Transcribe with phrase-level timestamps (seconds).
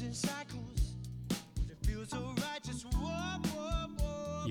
[0.00, 0.12] You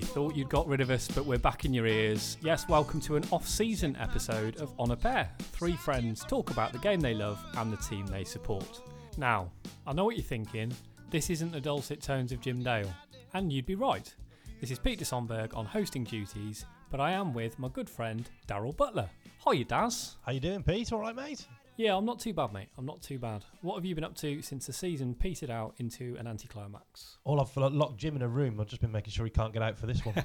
[0.02, 2.36] thought you'd got rid of us, but we're back in your ears.
[2.42, 5.30] Yes, welcome to an off season episode of On a Pair.
[5.38, 8.82] Three friends talk about the game they love and the team they support.
[9.16, 9.50] Now,
[9.86, 10.70] I know what you're thinking.
[11.10, 12.92] This isn't the dulcet tones of Jim Dale.
[13.32, 14.14] And you'd be right.
[14.60, 18.76] This is Peter Sonberg on hosting duties, but I am with my good friend Daryl
[18.76, 19.08] Butler.
[19.48, 20.16] Hiya, Daz.
[20.26, 20.92] How you doing, Pete?
[20.92, 21.46] All right, mate?
[21.78, 22.70] Yeah, I'm not too bad, mate.
[22.76, 23.44] I'm not too bad.
[23.60, 27.18] What have you been up to since the season petered out into an anticlimax?
[27.22, 28.60] All I've locked Jim in a room.
[28.60, 30.24] I've just been making sure he can't get out for this one.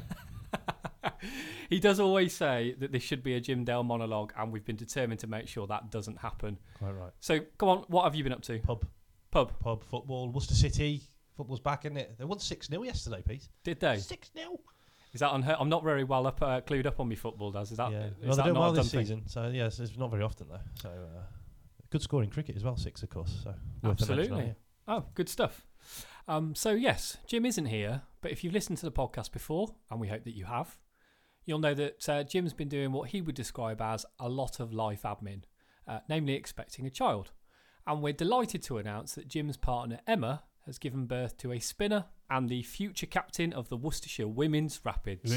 [1.70, 4.76] he does always say that this should be a Jim Dale monologue, and we've been
[4.76, 6.58] determined to make sure that doesn't happen.
[6.80, 7.12] Quite right.
[7.20, 8.58] So, come on, what have you been up to?
[8.58, 8.84] Pub,
[9.30, 9.52] Pub.
[9.60, 11.02] pub, football, Worcester City.
[11.38, 12.16] Football's back, isn't it?
[12.18, 13.48] They won 6 0 yesterday, Pete.
[13.64, 13.98] Did they?
[13.98, 14.60] 6 0.
[15.14, 15.58] Is that unheard?
[15.60, 17.52] I'm not very well up, uh, clued up on me football.
[17.52, 17.92] Does is that?
[17.92, 18.06] Yeah.
[18.06, 19.28] is Well, they're doing not well this season.
[19.28, 20.60] So, yes, it's not very often, though.
[20.82, 21.22] So, uh,
[21.94, 23.32] good scoring cricket as well, 6, of course.
[23.44, 24.56] So, worth Absolutely.
[24.88, 25.68] Oh, good stuff.
[26.28, 30.00] Um, so yes, Jim isn't here, but if you've listened to the podcast before, and
[30.00, 30.80] we hope that you have,
[31.46, 34.74] you'll know that uh, Jim's been doing what he would describe as a lot of
[34.74, 35.44] life admin,
[35.88, 37.32] uh, namely expecting a child.
[37.86, 42.06] And we're delighted to announce that Jim's partner Emma has given birth to a spinner
[42.28, 45.32] and the future captain of the Worcestershire Women's Rapids.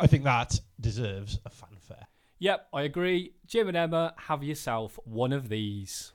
[0.00, 2.08] I think that deserves a fanfare.
[2.38, 3.32] Yep, I agree.
[3.46, 6.12] Jim and Emma, have yourself one of these.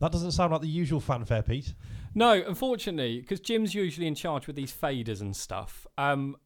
[0.00, 1.74] That doesn't sound like the usual fanfare, Pete.
[2.14, 5.86] No, unfortunately, because Jim's usually in charge with these faders and stuff.
[5.98, 6.36] Um,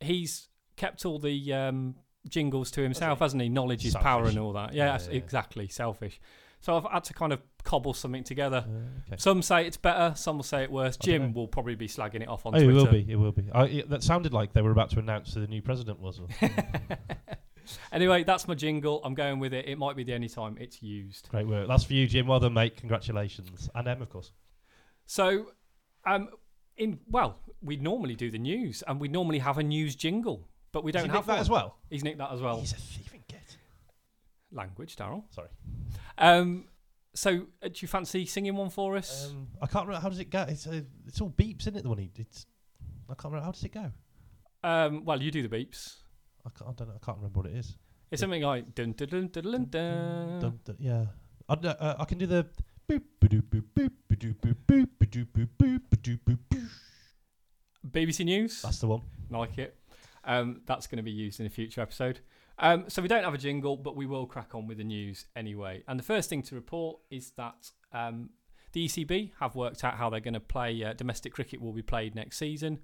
[0.00, 1.94] he's kept all the um,
[2.28, 3.48] jingles to himself, hasn't he?
[3.48, 4.74] Knowledge is power and all that.
[4.74, 5.16] Yeah, Yeah, yeah.
[5.16, 5.68] exactly.
[5.68, 6.20] Selfish.
[6.66, 8.64] So I've had to kind of cobble something together.
[8.66, 9.16] Uh, okay.
[9.18, 10.96] Some say it's better, some will say it worse.
[10.96, 13.06] Jim will probably be slagging it off on Oh, it will be.
[13.08, 13.48] It will be.
[13.54, 16.20] I, it, that sounded like they were about to announce who the new president was.
[17.90, 19.00] Anyway, that's my jingle.
[19.02, 19.66] I'm going with it.
[19.66, 21.28] It might be the only time it's used.
[21.30, 21.66] Great work.
[21.66, 22.28] That's for you, Jim.
[22.28, 22.76] Well done, mate.
[22.76, 23.68] Congratulations.
[23.74, 24.30] And Em, of course.
[25.06, 25.46] So,
[26.06, 26.28] um,
[26.76, 30.84] in well, we normally do the news, and we normally have a news jingle, but
[30.84, 31.40] we don't have that one.
[31.40, 31.78] as well.
[31.90, 32.60] He's nicked that as well.
[32.60, 33.56] He's a thieving git.
[34.52, 35.24] Language, Daryl.
[35.30, 35.48] Sorry.
[36.18, 36.64] Um,
[37.14, 39.30] so, uh, do you fancy singing one for us?
[39.30, 40.02] Um, I can't remember.
[40.02, 40.42] How does it go?
[40.48, 41.82] It's, uh, it's all beeps, isn't it?
[41.82, 42.46] The one he It's,
[43.08, 43.44] I can't remember.
[43.46, 43.90] How does it go?
[44.62, 45.96] Um, well, you do the beeps.
[46.44, 46.94] I can't, I don't know.
[47.00, 47.76] I can't remember what it is.
[48.10, 49.66] It's something like dun dun dun dun dun.
[49.70, 50.40] dun.
[50.40, 51.06] Dun, dun, yeah.
[51.48, 52.46] I, uh, I can do the.
[57.90, 58.62] BBC News.
[58.62, 59.02] That's the one.
[59.30, 59.76] like it.
[60.24, 62.20] Um, that's going to be used in a future episode.
[62.58, 65.26] Um, so we don't have a jingle, but we will crack on with the news
[65.36, 65.82] anyway.
[65.88, 68.30] And the first thing to report is that um,
[68.72, 70.82] the ECB have worked out how they're going to play.
[70.82, 72.78] Uh, domestic cricket will be played next season,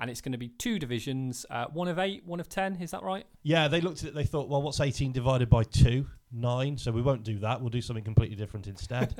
[0.00, 2.76] and it's going to be two divisions: uh, one of eight, one of ten.
[2.76, 3.26] Is that right?
[3.42, 4.14] Yeah, they looked at it.
[4.14, 6.06] They thought, well, what's 18 divided by 2?
[6.32, 6.78] 9.
[6.78, 7.60] So we won't do that.
[7.60, 9.14] We'll do something completely different instead.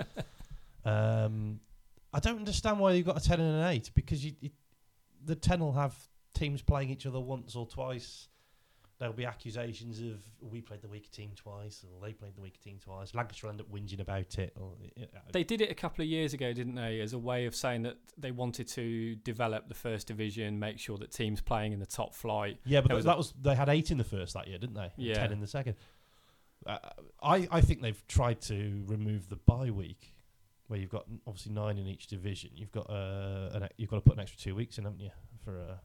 [0.85, 1.61] um,
[2.13, 4.51] I don't understand why you've got a 10 and an 8 because you, you,
[5.25, 5.95] the 10 will have
[6.35, 8.29] teams playing each other once or twice.
[8.99, 12.59] There'll be accusations of we played the weaker team twice, or they played the weaker
[12.61, 13.15] team twice.
[13.15, 14.53] Lancashire will end up whinging about it.
[14.61, 17.47] Or, yeah, They did it a couple of years ago, didn't they, as a way
[17.47, 21.73] of saying that they wanted to develop the first division, make sure that teams playing
[21.73, 22.59] in the top flight.
[22.65, 24.59] yeah, but that was was, a- was they had eight in the first that year,
[24.59, 24.91] didn't they?
[24.97, 25.15] Yeah.
[25.15, 25.77] ten in the second.
[26.67, 26.79] Uh,
[27.23, 30.13] I I think they've tried to remove the bye week,
[30.67, 32.51] where you've got obviously nine in each division.
[32.57, 35.11] You've got uh, an, you've got to put an extra two weeks in, haven't you,
[35.45, 35.81] for a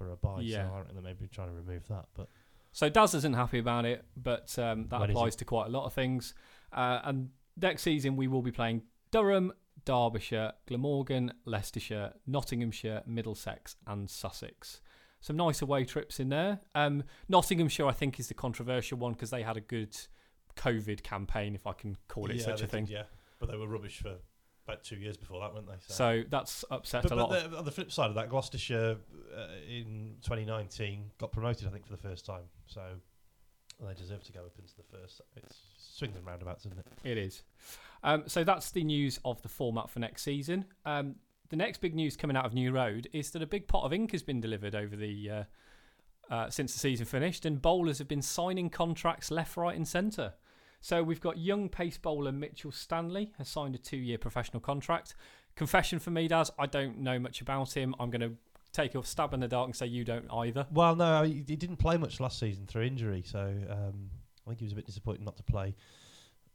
[0.00, 0.40] for a bye?
[0.40, 0.68] Yeah.
[0.68, 2.06] So I reckon they may be trying to remove that.
[2.14, 2.28] But
[2.72, 5.84] So Daz isn't happy about it, but um, that When applies to quite a lot
[5.84, 6.34] of things.
[6.72, 7.30] Uh, and
[7.60, 9.52] next season we will be playing Durham,
[9.84, 14.80] Derbyshire, Glamorgan, Leicestershire, Nottinghamshire, Middlesex, and Sussex.
[15.20, 16.60] Some nice away trips in there.
[16.74, 19.94] Um, Nottinghamshire, I think, is the controversial one because they had a good
[20.56, 22.86] COVID campaign, if I can call it Yeah, such a thing.
[22.86, 23.02] did, yeah,
[23.38, 24.16] but they were rubbish for
[24.70, 25.74] about two years before that, weren't they?
[25.78, 27.50] So that's upset But, a but lot.
[27.50, 28.96] the, on the flip side of that, Gloucestershire
[29.36, 32.42] uh, in 2019 got promoted, I think, for the first time.
[32.66, 32.82] So
[33.86, 35.20] they deserve to go up into the first.
[35.36, 36.86] It's swings and roundabouts, isn't it?
[37.04, 37.42] It is.
[38.02, 40.64] Um, so that's the news of the format for next season.
[40.84, 41.16] Um,
[41.50, 43.92] the next big news coming out of New Road is that a big pot of
[43.92, 45.44] ink has been delivered over the uh,
[46.30, 50.34] uh, since the season finished, and bowlers have been signing contracts left, right, and centre.
[50.80, 55.14] So we've got young pace bowler Mitchell Stanley has signed a two-year professional contract.
[55.54, 57.94] Confession for me, Daz, I don't know much about him.
[58.00, 58.32] I'm going to
[58.72, 60.66] take a stab in the dark and say you don't either.
[60.70, 64.10] Well, no, he, didn't play much last season through injury, so um,
[64.46, 65.74] I think he was a bit disappointed not to play,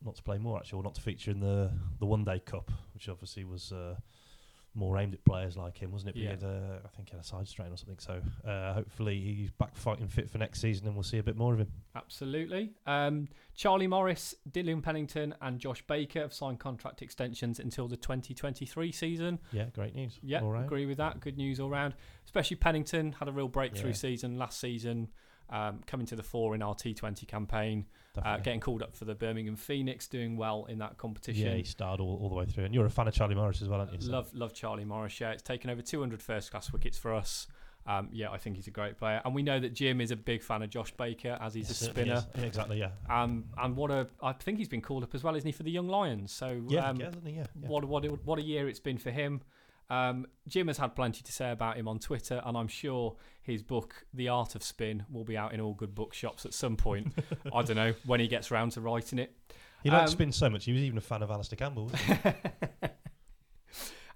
[0.04, 2.72] not to play more actually, or not to feature in the the One Day Cup,
[2.94, 3.95] which obviously was uh,
[4.75, 6.13] more aimed at players like him, wasn't it?
[6.16, 6.27] But Yeah.
[6.27, 7.98] He had a, I think he had a side strain or something.
[8.00, 11.38] So uh, hopefully he's back fighting fit for next season, and we'll see a bit
[11.38, 11.72] more of him.
[11.95, 12.74] Absolutely.
[12.86, 18.92] Um, Charlie Morris, Dylan Pennington, and Josh Baker have signed contract extensions until the 2023
[18.92, 19.39] season.
[19.51, 20.19] Yeah, great news.
[20.22, 20.66] Yeah, all right.
[20.66, 21.19] agree with that.
[21.22, 21.94] Good news all round.
[22.25, 23.95] Especially Pennington had a real breakthrough Yeah.
[23.95, 25.07] season last season,
[25.50, 27.86] um, coming to the fore in our T20 campaign,
[28.24, 31.46] uh, getting called up for the Birmingham Phoenix, doing well in that competition.
[31.48, 32.66] Yeah, he starred all, all the way through.
[32.66, 34.02] And you're a fan of Charlie Morris as well, aren't you?
[34.02, 35.20] So- Love, love Charlie Morris.
[35.20, 37.48] Yeah, it's taken over 200 first class wickets for us.
[37.88, 40.16] Um, yeah, I think he's a great player, and we know that Jim is a
[40.16, 42.26] big fan of Josh Baker as he's Yes, a spinner.
[42.36, 42.80] Yeah, exactly.
[42.80, 42.90] Yeah.
[43.08, 45.62] Um, and what a, I think he's been called up as well, isn't he, for
[45.62, 46.32] the Young Lions?
[46.32, 47.32] So Yeah, um, yeah, yeah,
[47.62, 47.68] yeah.
[47.68, 49.42] what what what a year it's been for him.
[49.90, 53.62] Um, Jim has had plenty to say about him on Twitter, and I'm sure his
[53.62, 57.14] book, The Art of Spin, will be out in all good bookshops at some point.
[57.54, 59.36] I don't know when he gets round to writing it.
[59.84, 60.66] He liked um, spin so much.
[60.66, 61.86] He was even a fan of Alastair Campbell.
[61.86, 62.02] Wasn't
[62.82, 62.88] he?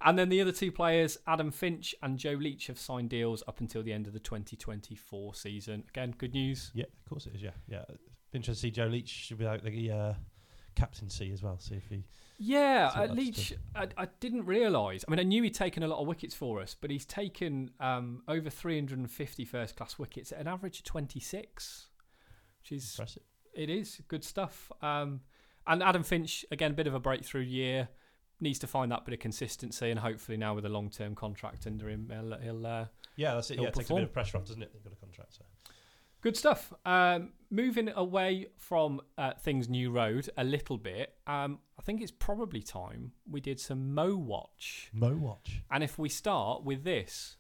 [0.02, 3.60] And then the other two players, Adam Finch and Joe Leach, have signed deals up
[3.60, 5.84] until the end of the 2024 season.
[5.90, 6.72] Again, good news.
[6.74, 7.42] yeah, of course it is.
[7.42, 7.84] Yeah, yeah.
[8.32, 10.14] Interesting to see Joe Leach without the uh,
[10.76, 11.60] captaincy as well.
[11.60, 12.06] See if he.
[12.42, 15.04] Yeah, uh, Leach, I, I didn't realise.
[15.06, 17.72] I mean, I knew he'd taken a lot of wickets for us, but he's taken
[17.82, 21.88] um, over 350 first class wickets at an average of 26,
[22.62, 23.24] which is Impressive.
[23.54, 24.72] it is good stuff.
[24.82, 25.20] Um,
[25.68, 27.90] and Adam Finch, again, a bit of a breakthrough year.
[28.40, 31.68] Needs to find that bit of consistency, and hopefully now with a long term contract
[31.68, 32.86] under him, he'll, he'll uh,
[33.18, 33.56] Yeah, that's it.
[33.56, 34.72] He'll Yeah, it takes a bit of pressure off, doesn't it?
[34.72, 35.36] They've got a contract.
[35.36, 35.44] So.
[36.22, 36.74] Good stuff.
[36.86, 42.12] Um, moving away from uh, things New Road a little bit, um, I think it's
[42.12, 44.90] probably time we did some Mo Watch.
[44.94, 45.62] Mo watch.
[45.72, 47.38] And if we start with this.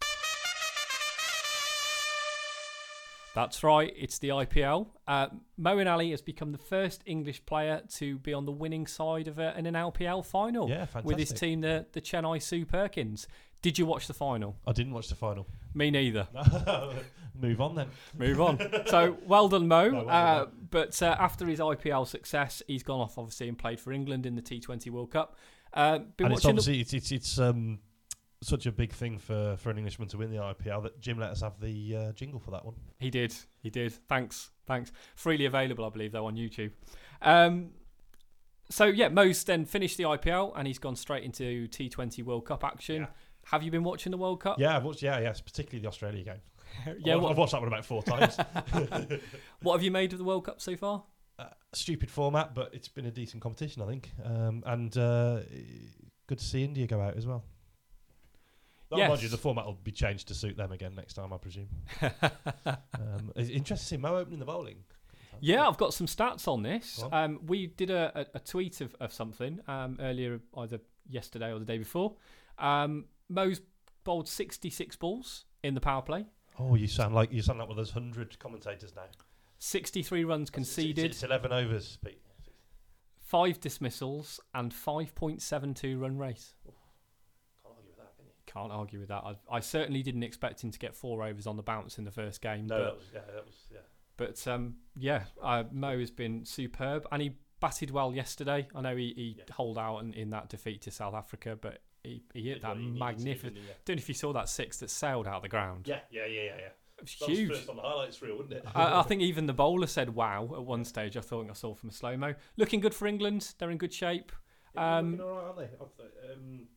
[3.35, 4.87] That's right, it's the IPL.
[5.07, 5.27] Uh,
[5.59, 9.37] Moeen Ali has become the first English player to be on the winning side of
[9.39, 11.05] a, in an IPL final Yeah, fantastic.
[11.05, 13.27] with his team, the, the Chennai Super Kings.
[13.61, 14.55] Did you watch the final?
[14.65, 15.47] I didn't watch the final.
[15.73, 16.27] Me neither.
[17.39, 17.87] Move on then.
[18.17, 18.59] Move on.
[18.87, 19.89] so well done, Mo.
[19.89, 20.67] No, well uh, done.
[20.69, 24.35] but uh, after his IPL success, he's gone off obviously and played for England in
[24.35, 25.35] the T20 World Cup.
[25.73, 27.79] Uh, been and it's watching the- obviously it's it's, it's um,
[28.41, 31.29] such a big thing for, for an Englishman to win the IPL that Jim let
[31.31, 32.75] us have the uh, jingle for that one.
[32.99, 33.33] He did.
[33.61, 33.93] He did.
[34.07, 34.51] Thanks.
[34.65, 34.91] Thanks.
[35.15, 36.71] Freely available, I believe, though, on YouTube.
[37.21, 37.71] Um,
[38.69, 42.63] so yeah, Mo's then finished the IPL and he's gone straight into T20 World Cup
[42.63, 43.01] action.
[43.01, 43.07] Yeah.
[43.45, 44.59] Have you been watching the World Cup?
[44.59, 45.01] Yeah, I've watched.
[45.01, 46.95] Yeah, yes, particularly the Australia game.
[46.99, 47.15] yeah.
[47.15, 48.37] I've, What, I've watched that one about four times.
[49.61, 51.03] what have you made of the World Cup so far?
[51.39, 54.11] uh, stupid format, but it's been a decent competition, I think.
[54.23, 55.39] Um, and uh,
[56.27, 57.43] good to see India go out as well.
[58.91, 59.23] Oh, mind Yes.
[59.23, 61.69] you, the format will be changed to suit them again next time, I presume.
[62.65, 64.83] um, it's interesting to see Mo opening the bowling.
[65.41, 67.01] Yeah, I've got some stats on this.
[67.03, 67.13] On.
[67.13, 71.59] Um, we did a, a, a tweet of, of something um, earlier, either yesterday or
[71.59, 72.15] the day before.
[72.57, 73.61] Um, Mo's
[74.03, 76.25] bowled 66 balls in the power play,
[76.57, 79.03] Oh, you sound like you sound like one of those hundred commentators now.
[79.59, 81.97] 63 runs It's, conceded, it's eleven overs.
[82.03, 82.21] Pete.
[83.21, 86.45] five dismissals, and 5.72 run rate.
[87.63, 88.31] Can't argue with that, can you?
[88.45, 89.23] Can't argue with that.
[89.23, 92.11] I, I certainly didn't expect him to get four overs on the bounce in the
[92.11, 92.67] first game.
[92.67, 93.79] No, but that was yeah, that was yeah.
[94.17, 97.31] But um, yeah, uh, Mo has been superb, and he
[97.61, 98.67] batted well yesterday.
[98.75, 99.53] I know he, he Yeah.
[99.53, 102.77] holed out in, in that defeat to South Africa, but he, he hit that what
[102.77, 103.53] he needed to, magnificent.
[103.55, 103.73] didn't he?
[103.85, 105.87] Don't know if you saw that six that sailed out of the ground.
[105.87, 106.67] Yeah, yeah, yeah, yeah, yeah.
[106.97, 107.49] It was That huge.
[107.49, 108.65] was first on the highlights reel, wasn't it?
[108.75, 111.15] I, I think even the bowler said "wow" at one stage.
[111.15, 112.33] I thought I saw from a slow mo.
[112.57, 113.53] Looking good for England.
[113.57, 114.31] They're in good shape.
[114.75, 115.63] Yeah, um, looking all right, aren't they?
[115.63, 116.67] I um,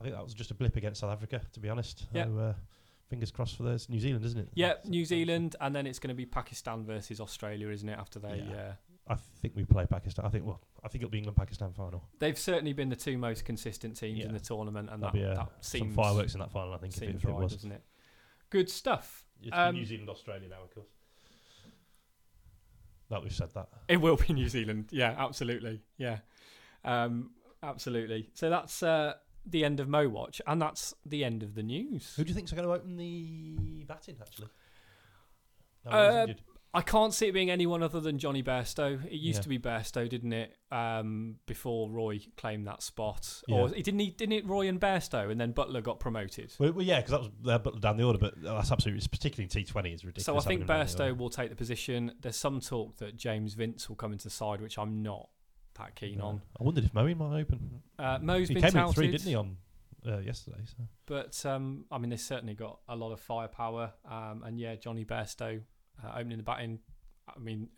[0.00, 2.06] I think that was just a blip against South Africa, to be honest.
[2.12, 2.24] Yeah.
[2.24, 2.54] So, uh,
[3.08, 3.88] fingers crossed for those.
[3.88, 4.48] New Zealand, isn't it?
[4.54, 7.98] Yeah, New Zealand, and then it's going to be Pakistan versus Australia, isn't it?
[7.98, 8.56] After they, Yeah.
[8.56, 8.72] uh,
[9.08, 10.24] I think we play Pakistan.
[10.24, 12.04] I think well, I think it'll be England Pakistan final.
[12.18, 15.24] they've certainly been the two most consistent teams in the tournament, and There'll that, be
[15.24, 16.72] uh, that some seems fireworks in that final.
[16.74, 17.52] I think if it, if it right, was.
[17.52, 17.82] doesn't it?
[18.50, 19.24] Good stuff.
[19.42, 20.88] It's Um, New Zealand, Australia now, of course.
[23.08, 23.68] That we've said that.
[23.88, 24.88] It will be New Zealand.
[24.92, 25.80] Yeah, absolutely.
[25.98, 26.18] Yeah,
[26.84, 27.30] um,
[27.62, 28.30] absolutely.
[28.34, 29.14] So that's uh,
[29.44, 32.14] the end of Mo Watch, and that's the end of the news.
[32.16, 34.16] Who do you think's going to open the batting?
[34.20, 34.48] Actually,
[35.84, 36.26] no, Uh.
[36.72, 39.04] I can't see it being anyone other than Jonny Bairstow.
[39.04, 39.42] It used Yeah.
[39.42, 40.56] to be Bairstow, didn't it?
[40.70, 43.56] Um, before Roy claimed that spot, Yeah.
[43.56, 46.54] or he didn't he didn't it Roy and Bairstow, and then Buttler got promoted.
[46.60, 49.44] Well, well, yeah, because that was uh, but down the order, but that's absolutely, particularly
[49.44, 50.26] in T Twenty, is ridiculous.
[50.26, 52.12] So I think having him down the Bairstow will take the position.
[52.20, 55.28] There's some talk that James Vince will come into the side, which I'm not
[55.74, 56.26] that keen No.
[56.26, 56.42] on.
[56.60, 57.82] I wondered if Moeen might open.
[57.98, 59.56] Uh, Mo's he been came in three, didn't he, on
[60.06, 60.58] uh, yesterday?
[60.66, 60.84] So.
[61.06, 63.92] But um, I mean, they've certainly got a lot of firepower.
[64.04, 65.62] Um, and yeah, Jonny Bairstow
[66.04, 66.78] uh, opening the batting.
[67.34, 67.68] I mean,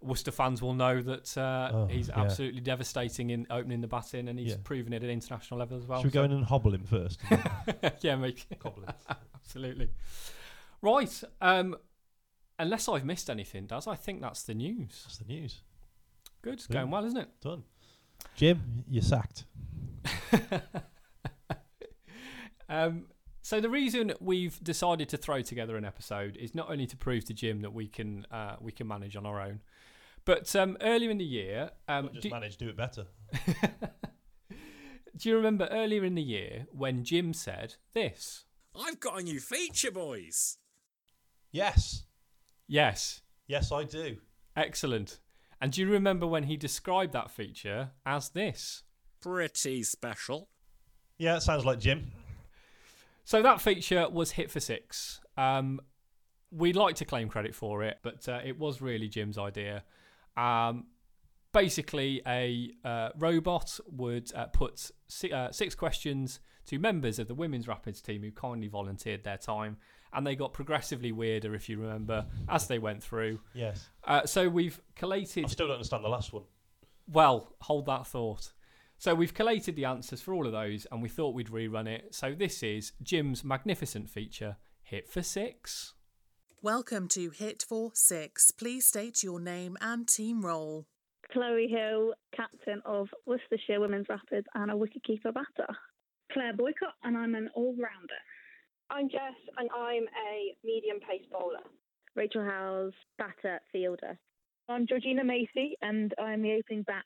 [0.00, 2.20] Worcester fans will know that uh, Oh, he's yeah.
[2.20, 4.56] absolutely devastating in opening the batting, and he's Yeah.
[4.62, 6.00] proven it at international level as well.
[6.00, 7.20] Should we go in and hobble him first?
[8.00, 8.46] yeah, mate.
[8.60, 8.94] Cobble him.
[9.34, 9.90] Absolutely.
[10.80, 11.22] Right.
[11.40, 11.76] Um,
[12.58, 15.02] unless I've missed anything, Daz, I think that's the news.
[15.04, 15.62] That's the news.
[16.42, 16.54] Good.
[16.54, 17.28] It's going well, isn't it?
[17.40, 17.64] Done.
[18.36, 19.44] Jim, you're sacked.
[22.68, 23.06] Um,
[23.42, 27.24] so the reason we've decided to throw together an episode is not only to prove
[27.26, 29.60] to Jim that we can uh, we can manage on our own,
[30.24, 33.06] but um, earlier in the year, um, just do, managed to do it better.
[35.16, 38.44] do you remember earlier in the year when Jim said this?
[38.74, 40.56] I've got a new feature, boys.
[41.50, 42.04] Yes.
[42.68, 44.16] Yes, Yes, I do.
[44.56, 45.18] excellent.
[45.60, 48.82] And do you remember when he described that feature as this?
[49.20, 50.48] Pretty special.
[51.18, 52.10] Yeah, it sounds like Jim.
[53.24, 55.20] So that feature was hit for six.
[55.36, 55.80] Um,
[56.50, 59.84] we'd like to claim credit for it, but uh, it was really Jim's idea.
[60.36, 60.86] Um,
[61.52, 67.34] basically, a uh, robot would uh, put si- uh, six questions to members of the
[67.34, 69.76] women's rapids team who kindly volunteered their time,
[70.12, 73.40] and they got progressively weirder, if you remember, as they went through.
[73.54, 73.88] Yes.
[74.04, 75.44] Uh, so we've collated.
[75.44, 76.44] I still don't understand the last one.
[77.10, 78.52] Well, hold that thought.
[79.02, 82.14] So we've collated the answers for all of those, and we thought we'd rerun it.
[82.14, 85.94] So this is Jim's magnificent feature, Hit for Six.
[86.62, 88.52] Welcome to Hit for Six.
[88.52, 90.86] Please state your name and team role.
[91.32, 95.74] Chloe Hill, captain of Worcestershire Women's Rapids and a wicketkeeper batter.
[96.32, 98.22] Claire Boycott, and I'm an all rounder.
[98.88, 101.64] I'm Jess, and I'm a medium pace bowler.
[102.14, 104.16] Rachel Howes, batter, fielder.
[104.68, 107.02] I'm Georgina Macy, and I'm the opening bat.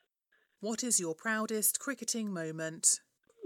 [0.59, 3.01] What is your proudest cricketing moment?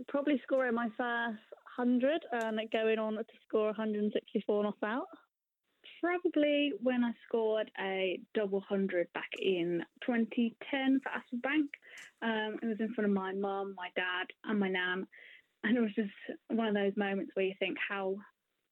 [0.07, 1.43] Probably scoring my first
[1.75, 5.07] 100 and going on to score 164 not out.
[6.01, 11.69] Probably when I scored a double 100 back in 2010 for Ashford Bank.
[12.21, 15.05] Um, it was in front of my mum, my dad, and my nan.
[15.65, 16.11] And it was just
[16.47, 18.15] one of those moments where you think, how,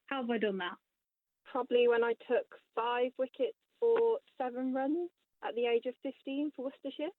[0.05, 0.77] how have I done that?
[1.51, 5.09] Probably when I took five wickets for seven runs
[5.45, 7.11] at the age of 15 for Worcestershire.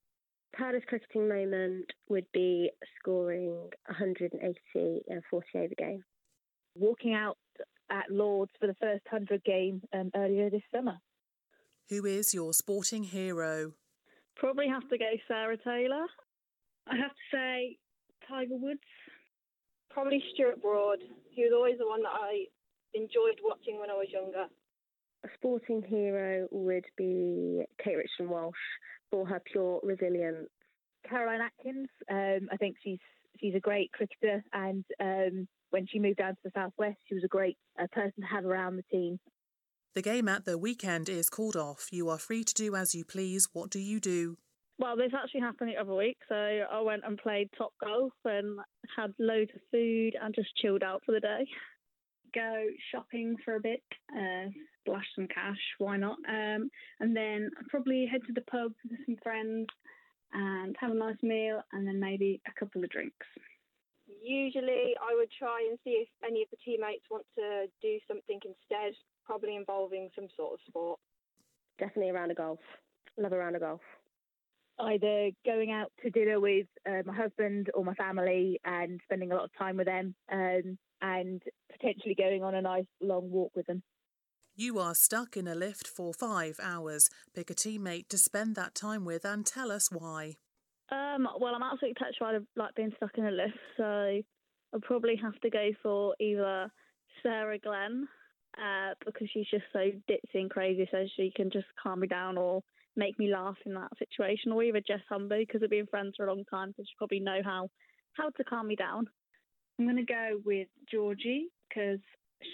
[0.53, 6.03] Proudest cricketing moment would be scoring 180 in a 40 over game.
[6.75, 7.37] Walking out
[7.91, 10.99] at Lords for the first 100 game um, earlier this summer.
[11.89, 13.73] Who is your sporting hero?
[14.37, 16.07] Probably have to go Sarah Taylor.
[16.87, 17.77] I have to say
[18.29, 18.81] Tiger Woods.
[19.91, 20.99] Probably Stuart Broad.
[21.31, 22.45] He was always the one that I
[22.95, 24.47] enjoyed watching when I was younger.
[25.25, 28.57] A sporting hero would be Kate Richardson Walsh
[29.11, 30.49] for her pure resilience.
[31.09, 31.89] Caroline Atkins.
[32.11, 32.99] Um, I think she's
[33.39, 37.25] she's a great cricketer, and um, when she moved down to the southwest, she was
[37.25, 39.19] a great uh, person to have around the team.
[39.95, 41.89] The game at the weekend is called off.
[41.91, 43.49] You are free to do as you please.
[43.53, 44.37] What do you do?
[44.79, 48.59] Well, this actually happened the other week, so I went and played top golf and
[48.97, 51.45] had loads of food and just chilled out for the day.
[52.35, 53.83] Go shopping for a bit,
[54.17, 54.49] uh,
[54.81, 56.17] splash some cash, why not?
[56.29, 56.71] Um,
[57.01, 59.69] and then I'd probably head to the pub with some friends
[60.33, 63.27] and have a nice meal, and then maybe a couple of drinks.
[64.23, 68.39] Usually, I would try and see if any of the teammates want to do something
[68.45, 68.95] instead,
[69.25, 71.01] probably involving some sort of sport.
[71.79, 72.61] Definitely a round of golf.
[73.17, 73.81] Love a round of golf.
[74.79, 79.35] either going out to dinner with uh, my husband or my family and spending a
[79.35, 83.67] lot of time with them, um, and potentially going on a nice long walk with
[83.67, 83.83] them.
[84.61, 87.09] You are stuck in a lift for five hours.
[87.35, 90.37] Pick a teammate to spend that time with and tell us why.
[90.93, 94.21] Um, well, I'm absolutely petrified of like being stuck in a lift, so
[94.75, 96.71] I'll probably have to go for either
[97.23, 98.07] Sarah Glenn,
[98.59, 102.37] uh, because she's just so ditzy and crazy, so she can just calm me down
[102.37, 102.61] or
[102.97, 106.27] make me laugh in that situation, or either Jess Humby, because we've been friends for
[106.27, 107.71] a long time, so she probably know how
[108.13, 109.07] how to calm me down.
[109.79, 112.01] I'm to go with Georgie because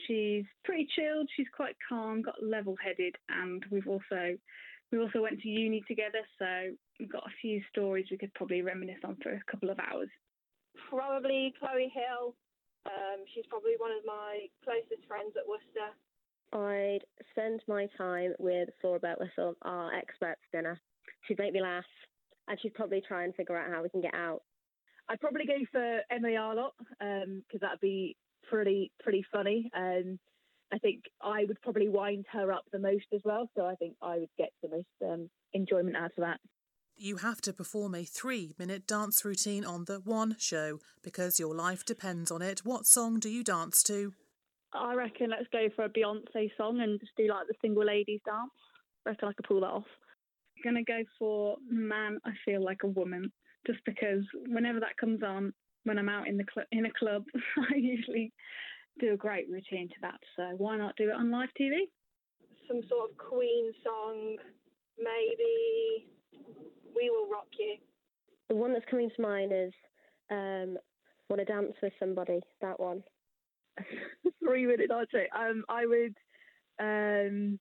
[0.07, 1.28] she's pretty chilled.
[1.37, 4.37] She's quite calm, got level-headed, and we've also
[4.93, 8.62] we also went to uni together, so we've got a few stories we could probably
[8.62, 10.09] reminisce on for a couple of hours.
[10.88, 12.35] Probably Chloe Hill.
[12.87, 15.90] Um, she's probably one of my closest friends at Worcester.
[16.52, 17.00] I'd
[17.33, 20.81] spend my time with Flora Birtwhistle, our experts dinner.
[21.26, 21.85] She'd make me laugh,
[22.47, 24.43] and she'd probably try and figure out how we can get out.
[25.09, 28.16] I'd probably go for Emily Arlott because that'd be
[28.49, 29.71] pretty pretty funny.
[29.76, 30.19] Um,
[30.73, 33.95] I think I would probably wind her up the most as well, so I think
[34.03, 36.41] I would get the most um, enjoyment out of that.
[36.97, 41.55] You have to perform a three minute dance routine on the one show because your
[41.55, 42.61] life depends on it.
[42.65, 44.15] What song do you dance to?
[44.73, 48.21] I reckon let's go for a Beyonce song and just do like the single ladies
[48.26, 48.50] dance.
[49.07, 49.85] I reckon I could pull that off.
[50.57, 52.19] I'm Gonna go for man.
[52.25, 53.31] I feel like a woman,
[53.67, 55.53] just because whenever that comes on,
[55.87, 57.25] when I'm out in the cl- in a club,
[57.73, 58.33] I usually
[58.99, 60.19] do a great routine to that.
[60.35, 61.88] So why not do it on live TV?
[62.66, 64.37] Some sort of Queen song,
[64.99, 66.09] maybe
[66.95, 67.76] We Will Rock You.
[68.49, 69.73] The one that's coming to mind is
[70.31, 70.76] um,
[71.28, 73.02] "Want to Dance with Somebody." That one.
[74.45, 75.26] three minute answer.
[75.37, 76.16] Um, I would,
[76.81, 77.59] um,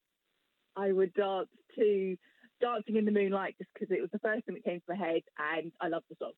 [0.75, 2.17] I would dance to
[2.62, 4.96] "Dancing in the Moonlight" just because it was the first thing that came to my
[4.96, 6.32] head, and I love the song.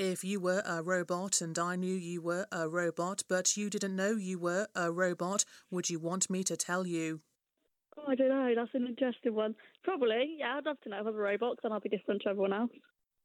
[0.00, 3.96] If you were a robot and I knew you were a robot, but you didn't
[3.96, 7.20] know you were a robot, would you want me to tell you?
[7.96, 8.52] Oh, I don't know.
[8.54, 9.56] That's an interesting one.
[9.82, 10.54] Probably, yeah.
[10.58, 12.28] I'd love to know if I was a robot, 'cause then I'll be different to
[12.28, 12.70] everyone else.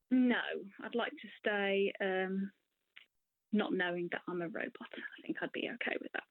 [0.09, 0.41] No,
[0.83, 2.51] I'd like to stay um,
[3.51, 4.89] not knowing that I'm a robot.
[4.97, 6.23] I think I'd be okay with that.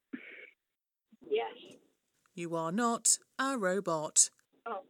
[1.21, 1.57] Yes.
[2.35, 4.29] You are not a robot.
[4.67, 4.83] Oh.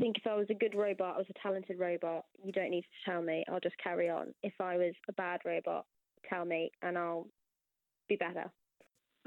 [0.00, 2.24] I think if I was a good robot, I was a talented robot.
[2.42, 3.44] You don't need to tell me.
[3.52, 4.32] I'll just carry on.
[4.42, 5.84] If I was a bad robot,
[6.26, 7.26] tell me, and I'll
[8.08, 8.50] be better.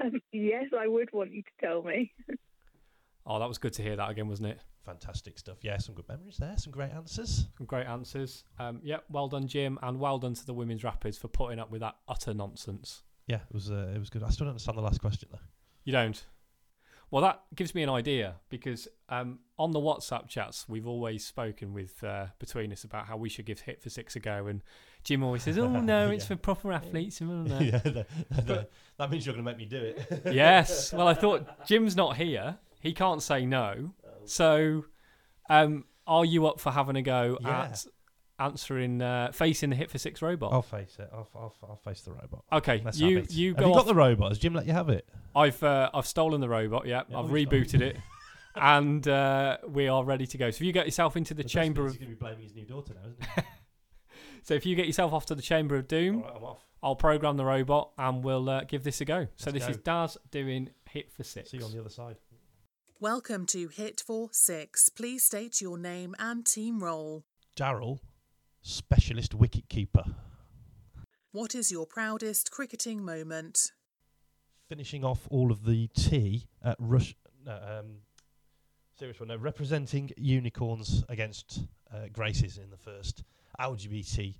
[0.02, 2.10] Um, yes, I would want you to tell me.
[3.24, 4.60] Oh, that was good to hear that again, wasn't it?
[4.84, 5.58] Fantastic stuff.
[5.62, 6.54] Yeah, some good memories there.
[6.58, 7.46] Some great answers.
[7.56, 8.42] Some great answers.
[8.58, 11.70] Um, yep, well done, Jim, and well done to the women's rapids for putting up
[11.70, 13.04] with that utter nonsense.
[13.28, 13.70] Yeah, it was.
[13.70, 14.24] Uh, it was good.
[14.24, 15.38] I still don't understand the last question though.
[15.84, 16.22] You don't?
[17.14, 21.72] Well, that gives me an idea because um, on the WhatsApp chats, we've always spoken
[21.72, 24.62] with uh, between us about how we should give Hit for Six a go, and
[25.04, 26.28] Jim always says, "Oh no, it's Yeah.
[26.30, 28.68] for proper athletes." and all yeah, that." the- the-
[28.98, 30.22] that means you're going to make me do it.
[30.34, 30.92] yes.
[30.92, 33.92] Well, I thought Jim's not here; he can't say no.
[34.24, 34.86] So,
[35.48, 37.62] um, are you up for having a go Yeah.
[37.66, 37.86] at
[38.38, 40.52] answering, uh, facing the Hit for Six robot?
[40.52, 41.08] I'll face it.
[41.12, 42.44] I'll, I'll, I'll face the robot.
[42.52, 43.32] Okay, Let's you have it.
[43.32, 43.76] you Have go you off.
[43.78, 44.30] got the robot?
[44.30, 45.08] Has Jim let you have it?
[45.34, 46.86] I've uh, I've stolen the robot.
[46.86, 47.96] Yeah, Yeah, I've we've stolen rebooted it,
[48.54, 50.50] and uh, we are ready to go.
[50.50, 52.16] So if you get yourself into the The best chamber bit of He's going to
[52.16, 53.42] be blaming his new daughter now, isn't he?
[54.42, 56.58] so if you get yourself off to the chamber of doom, All right, I'm off.
[56.82, 59.26] I'll program the robot and we'll uh, give this a go.
[59.36, 59.70] So Let's this go.
[59.70, 61.50] is Daz doing hit for six.
[61.50, 62.16] See you on the other side.
[63.00, 64.88] Welcome to Hit for Six.
[64.90, 67.24] Please state your name and team role.
[67.56, 67.98] Daryl,
[68.64, 70.04] specialist wicket keeper.
[71.32, 73.72] What is your proudest cricketing moment?
[74.68, 77.14] Finishing off all of the tea at Rush.
[77.44, 77.96] No, um,
[78.98, 79.28] serious one.
[79.28, 81.60] No, representing unicorns against
[81.92, 83.22] uh, Graces in the first
[83.60, 84.34] LGBT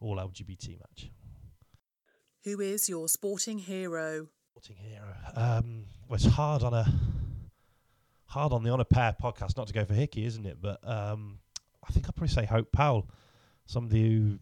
[0.00, 1.10] all LGBT match.
[2.44, 4.28] Who is your sporting hero?
[4.52, 5.14] Sporting hero.
[5.34, 6.92] Um, well, it's hard on a
[8.26, 10.58] hard on the on a pair podcast not to go for Hickey, isn't it?
[10.60, 11.38] But um,
[11.86, 13.08] I think I'd probably say Hope Powell,
[13.68, 14.38] somebody who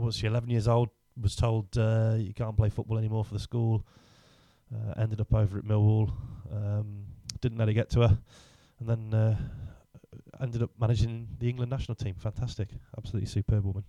[0.00, 3.40] was she 11 years old, was told uh, you can't play football anymore for the
[3.40, 3.86] school.
[4.74, 6.12] Uh, ended up over at Millwall.
[6.52, 7.04] Um,
[7.40, 8.18] didn't let it get to her,
[8.80, 9.36] and then uh,
[10.40, 12.14] ended up managing the England national team.
[12.14, 12.68] Fantastic,
[12.98, 13.84] absolutely superb woman.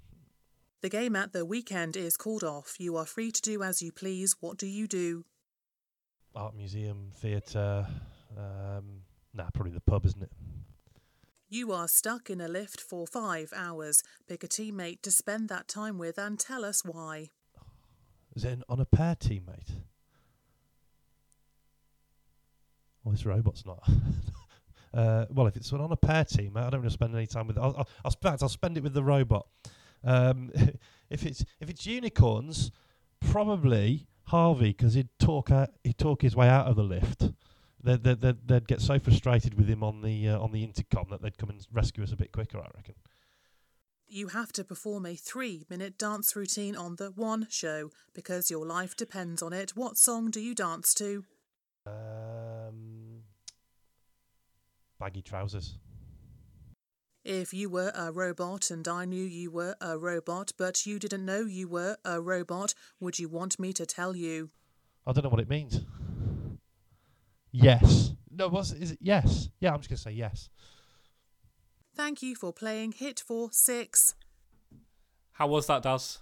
[0.82, 2.76] The game at the weekend is called off.
[2.78, 4.36] You are free to do as you please.
[4.40, 5.26] What do you do?
[6.36, 7.88] Art museum, theatre.
[8.38, 9.02] Um,
[9.34, 10.32] nah, probably the pub, isn't it?
[11.48, 14.02] You are stuck in a lift for five hours.
[14.28, 17.30] Pick a teammate to spend that time with and tell us why.
[18.36, 19.70] Is it on a pair teammate?
[23.04, 23.88] Well, this robot's not.
[24.94, 27.46] uh, well, if it's on a pair teammate, I don't want to spend any time
[27.46, 27.60] with.
[27.60, 29.46] I'll, I'll, I'll, spend, I'll spend it with the robot.
[30.04, 30.52] Um,
[31.12, 32.72] if it's if it's unicorns,
[33.20, 37.32] probably Harvey because he'd talk out, he'd talk his way out of the lift.
[37.86, 41.06] They'd, they'd, they'd, they'd get so frustrated with him on the uh, on the intercom
[41.12, 42.58] that they'd come and rescue us a bit quicker.
[42.58, 42.96] I reckon.
[44.08, 48.66] You have to perform a three minute dance routine on the One Show because your
[48.66, 49.76] life depends on it.
[49.76, 51.26] What song do you dance to?
[51.86, 53.22] Um,
[55.00, 55.78] baggy trousers.
[57.24, 61.26] If you were a robot and I knew you were a robot, but you didn't
[61.26, 64.50] know you were a robot, would you want me to tell you?
[65.06, 65.82] I don't know what it means.
[67.64, 68.12] Yes.
[68.32, 69.50] No, was is it yes?
[69.60, 70.50] Yeah, I'm just gonna say yes.
[71.96, 74.16] Thank you for playing Hit for Six.
[75.34, 76.20] How was that, Daz?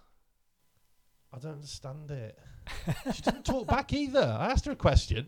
[1.33, 2.37] I don't understand it.
[3.13, 4.37] she didn't talk back either.
[4.39, 5.27] I asked her a question.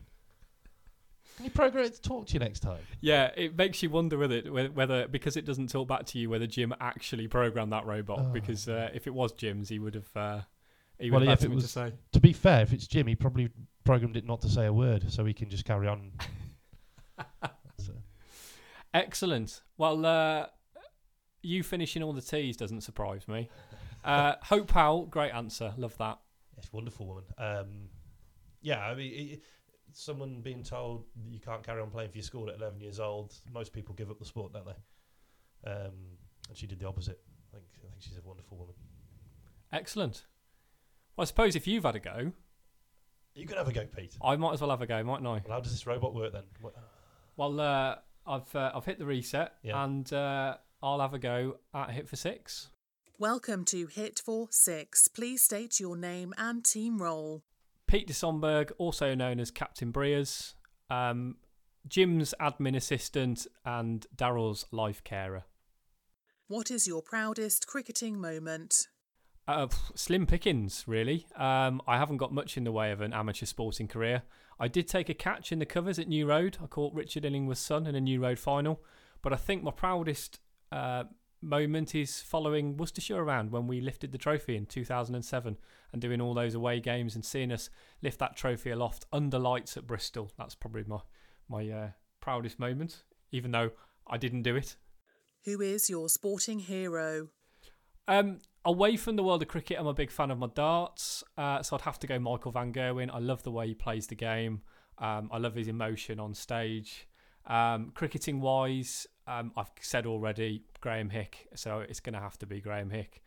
[1.37, 2.79] Can you program it to talk to you next time?
[3.01, 6.29] Yeah, it makes you wonder with it whether because it doesn't talk back to you
[6.29, 8.19] whether Jim actually programmed that robot.
[8.21, 8.29] Oh.
[8.31, 10.41] Because uh, if it was Jim's, he would have uh,
[10.99, 11.93] he Well, would have if had it something was- to say.
[12.13, 13.49] To be fair, if it's Jim, he probably
[13.85, 16.11] programmed it not to say a word, so he can just carry on.
[17.77, 17.93] So,
[18.93, 19.61] Excellent.
[19.77, 20.47] Well, uh,
[21.41, 23.49] you finishing all the teas doesn't surprise me.
[24.03, 25.73] Uh, Hope Powell, great answer.
[25.77, 26.19] Love that.
[26.57, 27.23] Yes, wonderful woman.
[27.37, 27.89] Um,
[28.61, 29.41] yeah, I mean, it,
[29.93, 33.33] someone being told you can't carry on playing for your school at 11 years old,
[33.53, 35.69] most people give up the sport, don't they?
[35.71, 35.93] Um,
[36.49, 37.19] and she did the opposite.
[37.53, 38.75] I think, I think she's a wonderful woman.
[39.71, 40.25] Excellent.
[41.15, 42.31] Well, I suppose if you've had a go,
[43.35, 44.15] You could have a go, Pete.
[44.23, 45.41] I might as well have a go, mightn't I?
[45.45, 46.43] Well, how does this robot work then?
[46.61, 46.73] What,
[47.35, 47.95] Well, uh,
[48.25, 49.83] I've uh, I've hit the reset, Yeah.
[49.83, 52.69] and uh, I'll have a go at hit for six.
[53.19, 55.07] Welcome to Hit for Six.
[55.09, 57.43] Please state your name and team role.
[57.87, 60.53] Pete de Somberg, also known as Captain Breers,
[60.89, 61.35] um,
[61.87, 65.43] Jim's admin assistant, and Daryl's life carer.
[66.47, 68.87] What is your proudest cricketing moment?
[69.47, 71.27] Uh, slim pickings, really.
[71.35, 74.23] Um, I haven't got much in the way of an amateur sporting career.
[74.59, 76.57] I did take a catch in the covers at New Road.
[76.63, 78.81] I caught Richard Illingworth's son in a New Road final.
[79.21, 80.39] But I think my proudest
[80.71, 81.03] uh,
[81.41, 85.57] moment is following Worcestershire around when we lifted the trophy in 2007
[85.91, 87.69] and doing all those away games and seeing us
[88.01, 90.31] lift that trophy aloft under lights at Bristol.
[90.37, 90.99] That's probably my
[91.47, 93.69] my uh, proudest moment, even though
[94.07, 94.75] I didn't do it.
[95.43, 97.27] Who is your sporting hero?
[98.07, 101.61] Um, away from the world of cricket, I'm a big fan of my darts, uh,
[101.61, 103.09] so I'd have to go Michael Van Gerwen.
[103.13, 104.61] I love the way he plays the game.
[104.97, 107.07] Um, I love his emotion on stage.
[107.47, 112.45] Um, cricketing wise, um, I've said already Graeme Hick, so it's going to have to
[112.45, 113.23] be Graeme Hick.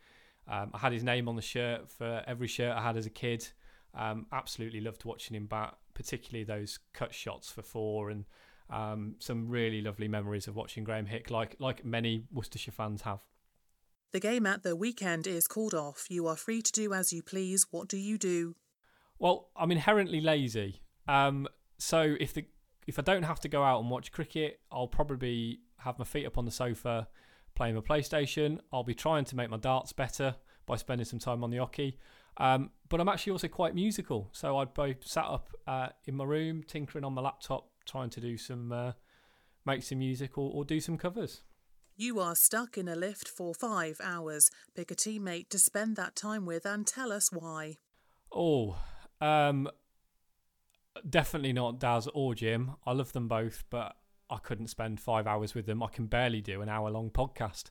[0.47, 3.11] Um, I had his name on the shirt for every shirt I had as a
[3.11, 3.47] kid.
[3.95, 8.25] Um, absolutely loved watching him bat, particularly those cut shots for four, and
[8.69, 13.19] um, some really lovely memories of watching Graeme Hick, like like many Worcestershire fans have.
[14.11, 16.07] The game at the weekend is called off.
[16.09, 17.67] You are free to do as you please.
[17.69, 18.55] What do you do?
[19.19, 20.81] Well, I'm inherently lazy.
[21.07, 22.45] Um, so if the
[22.87, 26.25] if I don't have to go out and watch cricket, I'll probably have my feet
[26.25, 27.07] up on the sofa
[27.53, 28.59] playing my PlayStation.
[28.73, 31.97] I'll be trying to make my darts better by spending some time on the oche.
[32.37, 36.23] Um, but I'm actually also quite musical, so I'd both sat up uh, in my
[36.23, 38.93] room tinkering on my laptop, trying to do some uh,
[39.65, 41.41] make some music or, or do some covers.
[42.01, 44.49] You are stuck in a lift for five hours.
[44.73, 47.75] Pick a teammate to spend that time with and tell us why.
[48.31, 48.77] Oh,
[49.19, 49.67] um,
[51.09, 52.71] definitely not Daz or Jim.
[52.85, 53.97] I love them both, but
[54.29, 55.83] I couldn't spend five hours with them.
[55.83, 57.65] I can barely do an hour long podcast.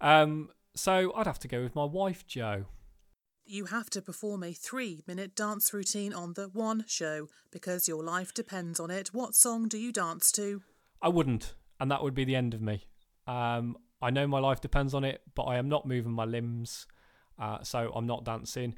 [0.00, 2.64] Um, so I'd have to go with my wife, Joe.
[3.44, 8.02] You have to perform a three minute dance routine on the one show because your
[8.02, 9.08] life depends on it.
[9.12, 10.62] What song do you dance to?
[11.02, 12.86] I wouldn't, and that would be the end of me.
[13.26, 16.86] Um, I know my life depends on it, but I am not moving my limbs,
[17.38, 18.76] uh, so I'm not dancing.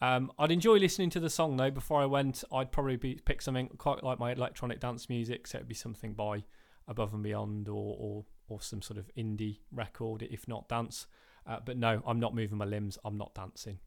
[0.00, 1.70] Um, I'd enjoy listening to the song though.
[1.70, 5.58] Before I went, I'd probably be, pick something quite like my electronic dance music, so
[5.58, 6.44] it'd be something by
[6.86, 11.06] Above and Beyond or or, or some sort of indie record, if not dance.
[11.46, 12.98] Uh, but no, I'm not moving my limbs.
[13.04, 13.78] I'm not dancing.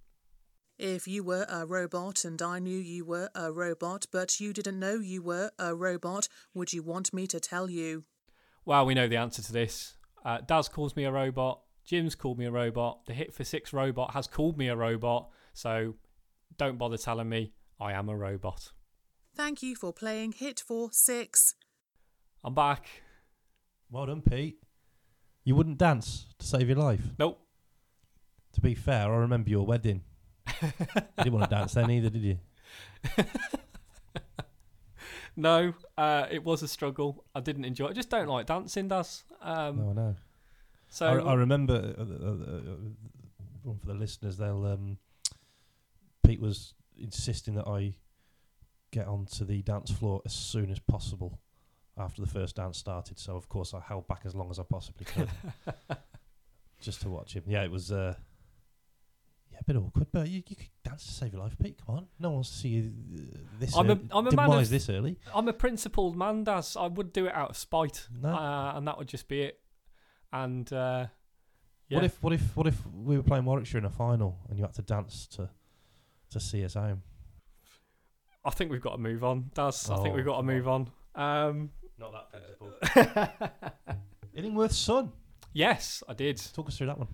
[0.79, 4.79] If you were a robot and I knew you were a robot, but you didn't
[4.79, 8.05] know you were a robot, would you want me to tell you?
[8.65, 9.93] Well, we know the answer to this.
[10.23, 11.61] Uh, Daz calls me a robot.
[11.83, 13.05] Jim's called me a robot.
[13.05, 15.29] The Hit for Six robot has called me a robot.
[15.53, 15.95] So
[16.57, 18.71] don't bother telling me I am a robot.
[19.35, 21.55] Thank you for playing Hit for Six.
[22.43, 22.85] I'm back.
[23.89, 24.57] Well done, Pete.
[25.43, 27.01] You wouldn't dance to save your life.
[27.17, 27.39] Nope.
[28.53, 30.03] To be fair, I remember your wedding.
[30.61, 30.69] you
[31.17, 32.37] didn't want to dance then either, did you?
[35.35, 37.23] No, uh, it was a struggle.
[37.33, 37.89] I didn't enjoy it.
[37.91, 39.23] I just don't like dancing, does?
[39.41, 40.15] Um, no, I know.
[40.89, 42.75] So I, I remember uh, uh, uh, uh,
[43.63, 44.37] one for the listeners.
[44.37, 44.97] They'll um,
[46.23, 47.93] Pete was insisting that I
[48.91, 51.39] get onto the dance floor as soon as possible
[51.97, 53.17] after the first dance started.
[53.19, 55.29] So of course I held back as long as I possibly could,
[56.81, 57.43] just to watch him.
[57.47, 57.91] Yeah, it was.
[57.91, 58.15] Uh,
[59.61, 61.79] a bit awkward, but you, you could dance to save your life, Pete.
[61.85, 62.91] Come on, no one wants to see you
[63.59, 63.75] this.
[63.75, 65.17] I'm a, early, I'm a man of, this early.
[65.33, 66.75] I'm a principled man, Daz.
[66.77, 68.29] I would do it out of spite, No.
[68.29, 69.59] uh, and that would just be it.
[70.33, 71.07] And uh,
[71.89, 71.97] yeah.
[71.97, 74.63] What if what if what if we were playing Warwickshire in a final and you
[74.63, 75.49] had to dance to
[76.31, 77.01] to see us home?
[78.43, 79.89] I think we've got to move on, Daz.
[79.89, 80.89] I think Oh, we've got to move on.
[81.13, 81.69] Um,
[81.99, 83.41] Not that principled.
[84.33, 85.11] Illingworth's son.
[85.53, 86.41] yes, I did.
[86.53, 87.07] Talk us through that one.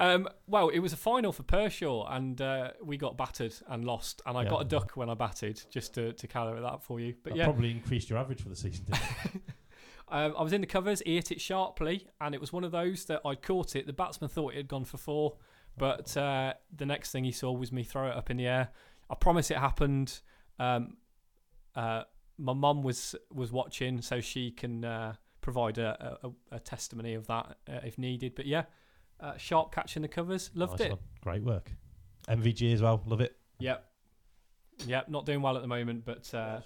[0.00, 4.22] Um, well, it was a final for Pershore, and uh, we got battered and lost.
[4.26, 4.48] And I Yeah.
[4.50, 7.14] got a duck when I batted, just to to calibrate that for you.
[7.22, 8.86] But That yeah, probably increased your average for the season.
[8.86, 9.02] Didn't
[9.36, 9.42] it?
[10.12, 12.72] Um, I was in the covers, he hit it sharply, and it was one of
[12.72, 13.86] those that I'd caught it.
[13.86, 15.36] The batsman thought it had gone for four,
[15.78, 18.70] but uh, the next thing he saw was me throw it up in the air.
[19.08, 20.18] I promise it happened.
[20.58, 20.96] Um,
[21.76, 22.02] uh,
[22.38, 27.28] my mum was was watching, so she can uh, provide a, a, a testimony of
[27.28, 28.34] that uh, if needed.
[28.34, 28.64] But yeah,
[29.20, 30.90] uh, sharp catch in the covers, loved Nice it.
[30.90, 30.98] one.
[31.22, 31.70] Great work.
[32.28, 33.02] MVG as well.
[33.06, 33.36] Love it.
[33.58, 33.84] Yep.
[34.86, 36.60] Yep, not doing well at the moment, but uh,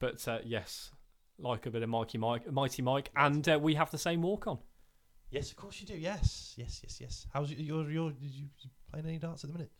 [0.00, 0.90] But uh, yes,
[1.38, 4.46] like a bit of Mikey Mike, Mighty Mike, and uh, we have the same walk
[4.46, 4.58] on.
[5.30, 5.94] Yes, of course you do.
[5.96, 7.26] Yes, yes, yes, yes.
[7.32, 9.70] How's your your, your did you, you playing any darts at the minute?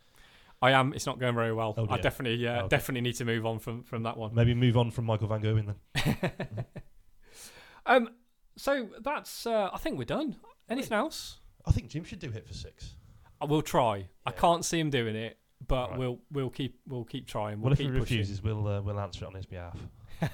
[0.63, 0.93] I am.
[0.95, 1.75] It's not going very well.
[1.77, 2.03] Oh, I dear.
[2.03, 2.69] definitely, uh, Okay.
[2.69, 4.35] definitely need to move on from from that one.
[4.35, 5.75] Maybe move on from Michael Van Gogh then.
[7.87, 8.09] um.
[8.57, 9.47] So that's.
[9.47, 10.37] Uh, I think we're done.
[10.69, 11.39] Anything else?
[11.67, 12.95] I think Jim should do hit for six.
[13.41, 14.07] I will try.
[14.25, 15.99] I can't see him doing it, but Right.
[15.99, 17.61] we'll we'll keep we'll keep trying.
[17.61, 18.01] Well, We'll if he keep pushing.
[18.19, 19.77] refuses, we'll uh, we'll answer it on his behalf.
[20.23, 20.27] I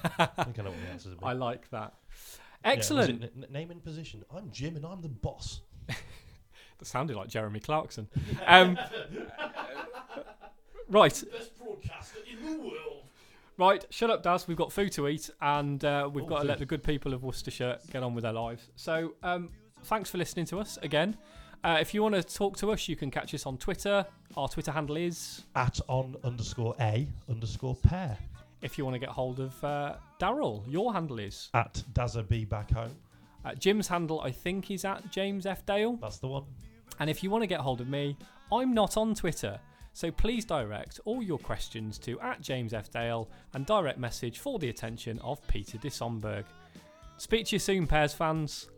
[0.43, 1.25] think I know what the answers will be.
[1.25, 1.93] I like that.
[2.63, 3.23] Yeah, was it Excellent.
[3.23, 4.23] n- name and position.
[4.33, 5.61] I'm Jim, and I'm the boss.
[6.79, 8.07] That sounded like Jeremy Clarkson.
[8.47, 8.77] Um,
[10.89, 11.23] right.
[11.31, 13.03] Best broadcaster in the world.
[13.57, 14.47] Right, shut up, Daz.
[14.47, 16.61] We've got food to eat, and uh, we've Oh, got to let food.
[16.61, 18.69] the good people of Worcestershire get on with their lives.
[18.75, 19.49] So, um,
[19.83, 21.17] thanks for listening to us again.
[21.63, 24.05] Uh, if you want to talk to us, you can catch us on Twitter.
[24.35, 25.43] Our Twitter handle is.
[25.55, 28.17] At on underscore a underscore pair.
[28.61, 31.49] If you want to get hold of uh, Daryl, your handle is.
[31.53, 32.95] At Dazza B back home.
[33.45, 35.65] Uh, Jim's handle, I think, is at James F.
[35.65, 35.97] Dale.
[36.01, 36.43] That's the one.
[36.99, 38.17] And if you want to get hold of me,
[38.51, 39.59] I'm not on Twitter.
[39.93, 42.89] So please direct all your questions to at James F.
[42.89, 46.45] Dale and direct message for the attention of Peter Disomberg.
[47.17, 48.69] Speak to you soon, Pairs fans.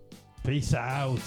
[0.45, 1.19] Peace out.